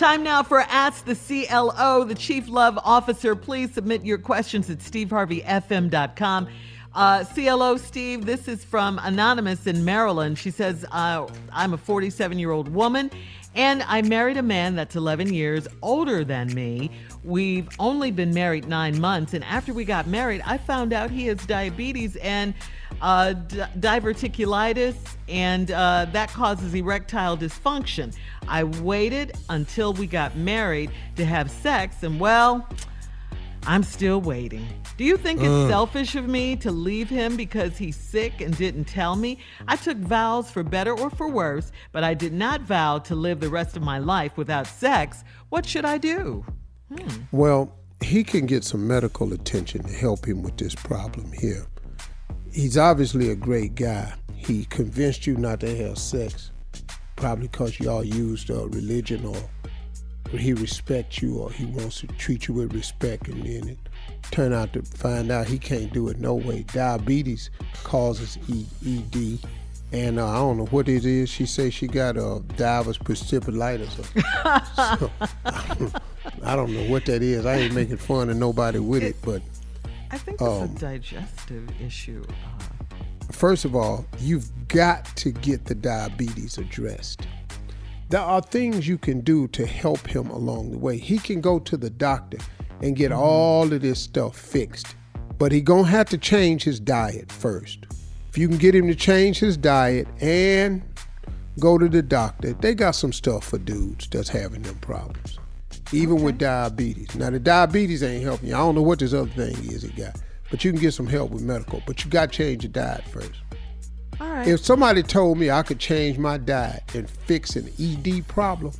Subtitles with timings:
[0.00, 3.36] Time now for Ask the CLO, the Chief Love Officer.
[3.36, 6.48] Please submit your questions at steveharveyfm.com.
[6.94, 10.38] Uh, CLO Steve, this is from Anonymous in Maryland.
[10.38, 13.10] She says, uh, I'm a 47 year old woman
[13.54, 16.90] and I married a man that's 11 years older than me.
[17.24, 21.26] We've only been married nine months, and after we got married, I found out he
[21.26, 22.54] has diabetes and
[23.02, 24.96] uh, di- diverticulitis,
[25.28, 28.14] and uh, that causes erectile dysfunction.
[28.48, 32.68] I waited until we got married to have sex, and well,
[33.66, 34.66] I'm still waiting.
[34.96, 38.84] Do you think it's selfish of me to leave him because he's sick and didn't
[38.84, 39.38] tell me?
[39.66, 43.40] I took vows for better or for worse, but I did not vow to live
[43.40, 45.24] the rest of my life without sex.
[45.48, 46.44] What should I do?
[47.32, 51.66] Well, he can get some medical attention to help him with this problem here.
[52.52, 54.12] He's obviously a great guy.
[54.34, 56.50] He convinced you not to have sex,
[57.16, 59.36] probably because y'all used uh, religion or
[60.38, 63.78] he respects you or he wants to treat you with respect, and then it
[64.30, 66.64] turn out to find out he can't do it no way.
[66.72, 67.50] Diabetes
[67.82, 69.38] causes ED,
[69.92, 71.28] and uh, I don't know what it is.
[71.28, 73.98] She says she got a uh, divers precipitatus.
[73.98, 76.00] Or, so,
[76.44, 77.44] I don't know what that is.
[77.44, 79.42] I ain't making fun of nobody with it, but
[80.12, 82.24] I think it's a digestive issue.
[82.28, 87.26] Uh, first of all, you've got to get the diabetes addressed.
[88.08, 90.98] There are things you can do to help him along the way.
[90.98, 92.38] He can go to the doctor
[92.82, 94.96] and get all of this stuff fixed,
[95.38, 97.86] but he gonna have to change his diet first.
[98.28, 100.82] If you can get him to change his diet and
[101.58, 105.38] go to the doctor, they got some stuff for dudes that's having them problems,
[105.92, 107.14] even with diabetes.
[107.16, 108.54] Now the diabetes ain't helping you.
[108.54, 110.20] I don't know what this other thing is he got,
[110.50, 111.82] but you can get some help with medical.
[111.86, 113.32] But you got to change your diet first.
[114.20, 114.46] all right.
[114.46, 118.72] If somebody told me I could change my diet and fix an ED problem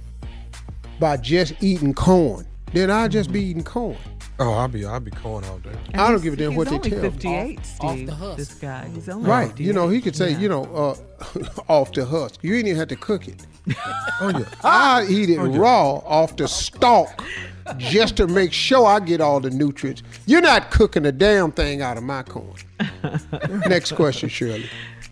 [0.98, 3.96] by just eating corn, then I'd just be eating corn.
[4.42, 5.70] Oh, I'll be I'll be calling all day.
[5.94, 7.10] I don't give a damn He's what they only tell me.
[7.10, 7.84] 58, Off- Steve.
[7.90, 8.36] off the husk.
[8.38, 8.88] This guy.
[8.94, 9.48] He's only Right.
[9.48, 9.66] 58.
[9.66, 10.38] You know, he could say, Yeah.
[10.38, 12.42] you know, uh, off the husk.
[12.42, 13.46] You ain't even have to cook it.
[14.22, 14.44] Oh yeah.
[14.64, 15.58] I eat it Oh, yeah.
[15.58, 17.22] raw off the stalk
[17.78, 20.02] just to make sure I get all the nutrients.
[20.26, 22.54] You're not cooking a damn thing out of my corn.
[23.68, 24.68] Next question, Shirley.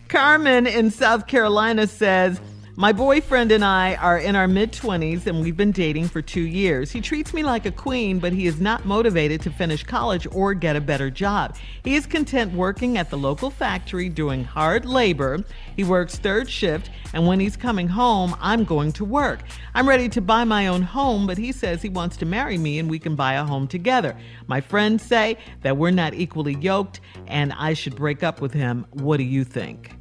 [0.09, 2.39] Carmen in South Carolina says,
[2.79, 6.47] My boyfriend and I are in our mid 20s and we've been dating for two
[6.47, 6.91] years.
[6.91, 10.53] He treats me like a queen, but he is not motivated to finish college or
[10.53, 11.57] get a better job.
[11.83, 15.43] He is content working at the local factory doing hard labor.
[15.75, 19.41] He works third shift, and when he's coming home, I'm going to work.
[19.73, 22.79] I'm ready to buy my own home, but he says he wants to marry me
[22.79, 24.15] and we can buy a home together.
[24.47, 28.85] My friends say that we're not equally yoked and I should break up with him.
[28.91, 29.98] What do you think?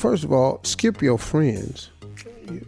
[0.00, 1.90] First of all, skip your friends.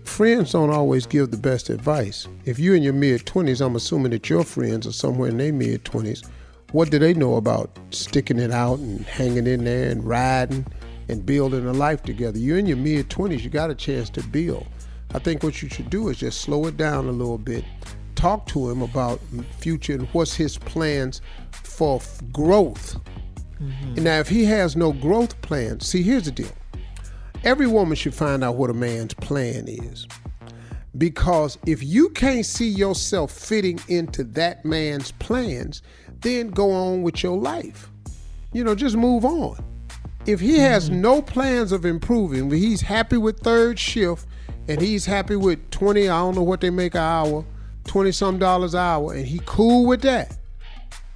[0.05, 2.29] Friends don't always give the best advice.
[2.44, 5.50] If you're in your mid 20s, I'm assuming that your friends are somewhere in their
[5.50, 6.29] mid 20s.
[6.73, 10.67] What do they know about sticking it out and hanging in there and riding
[11.08, 12.38] and building a life together?
[12.38, 14.67] You're in your mid 20s, you got a chance to build.
[15.14, 17.64] I think what you should do is just slow it down a little bit.
[18.14, 19.23] Talk to him about
[19.58, 21.99] future and what's his plans for
[22.31, 23.00] growth.
[23.58, 24.05] Mm-hmm.
[24.05, 26.52] Now, if he has no growth plans, see, here's the deal.
[27.44, 30.06] Every woman should find out what a man's plan is.
[30.97, 35.83] Because if you can't see yourself fitting into that man's plans,
[36.21, 37.91] then go on with your life.
[38.53, 39.62] You know, just move on.
[40.27, 41.00] If he has mm-hmm.
[41.00, 44.27] no plans of improving, but he's happy with third shift
[44.69, 47.45] and he's happy with 20, I don't know what they make an hour,
[47.85, 50.37] 20 some dollars an hour, and he cool with that.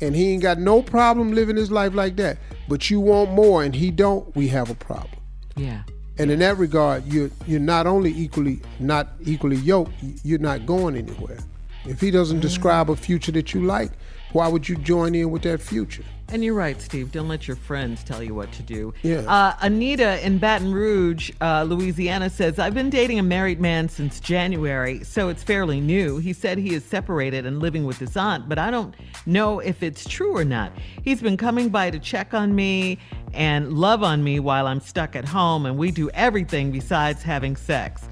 [0.01, 2.39] And he ain't got no problem living his life like that.
[2.69, 5.21] But you want more and he don't, we have a problem.
[5.55, 5.83] Yeah.
[6.19, 9.93] And in that regard, you're you're not only equally not equally yoked,
[10.25, 11.39] you're not going anywhere.
[11.85, 13.93] If he doesn't describe a future that you like,
[14.33, 16.03] why would you join in with that future?
[16.29, 17.13] And you're right, Steve.
[17.13, 18.93] Don't let your friends tell you what to do.
[19.05, 19.19] Yeah.
[19.19, 24.19] Uh, Anita in Baton Rouge, uh, Louisiana says, I've been dating a married man since
[24.19, 26.19] January, so it's fairly new.
[26.19, 28.93] He said he is separated and living with his aunt, but I don't
[29.25, 30.73] know if it's true or not.
[31.05, 32.99] He's been coming by to check on me
[33.37, 37.55] and love on me while I'm stuck at home, and we do everything besides having
[37.55, 38.09] sex.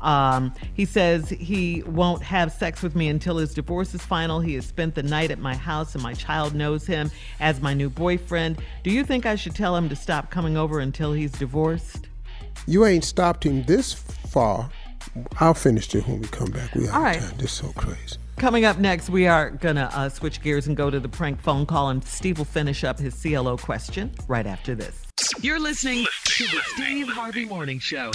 [0.00, 4.40] Um, he says he won't have sex with me until his divorce is final.
[4.40, 7.10] He has spent the night at my house, and my child knows him
[7.40, 8.60] as my new boyfriend.
[8.82, 12.08] Do you think I should tell him to stop coming over until he's divorced?
[12.66, 14.68] You ain't stopped him this far.
[15.40, 16.74] I'll finish it when we come back.
[16.74, 17.20] We out All of right.
[17.20, 17.36] time.
[17.36, 18.16] This is so crazy.
[18.36, 21.40] Coming up next, we are going to uh, switch gears and go to the prank
[21.40, 25.02] phone call, and Steve will finish up his CLO question right after this.
[25.40, 28.10] You're listening to the Steve Harvey Morning Show.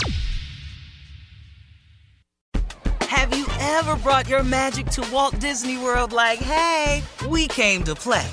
[3.01, 7.95] Have you ever brought your magic to Walt Disney World like, hey, we came to
[7.95, 8.27] play?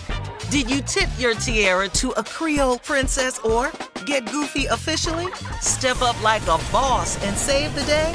[0.50, 3.72] Did you tip your tiara to a Creole princess or
[4.06, 5.26] get goofy officially?
[5.60, 8.14] Step up like a boss and save the day?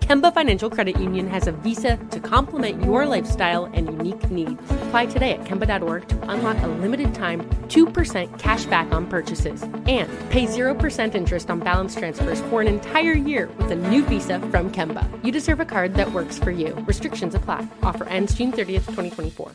[0.00, 4.60] Kemba Financial Credit Union has a visa to complement your lifestyle and unique needs.
[4.70, 10.08] Apply today at Kemba.org to unlock a limited time 2% cash back on purchases and
[10.30, 14.70] pay 0% interest on balance transfers for an entire year with a new visa from
[14.70, 15.06] Kemba.
[15.24, 16.74] You deserve a card that works for you.
[16.86, 17.66] Restrictions apply.
[17.82, 19.52] Offer ends June 30th, 2024.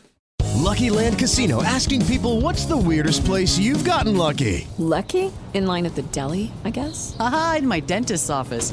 [0.64, 4.66] Lucky Land Casino asking people what's the weirdest place you've gotten lucky?
[4.78, 5.30] Lucky?
[5.52, 7.16] In line at the deli, I guess?
[7.20, 8.72] Aha, in my dentist's office.